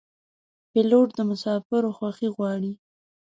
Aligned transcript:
پیلوټ 0.71 1.07
د 1.17 1.19
مسافرو 1.29 1.95
خوښي 1.97 2.29
غواړي. 2.35 2.71